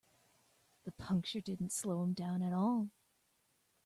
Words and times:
The 0.85 0.91
puncture 0.93 1.41
didn't 1.41 1.71
slow 1.73 2.01
him 2.01 2.13
down 2.13 2.41
at 2.41 2.53
all. 2.53 2.89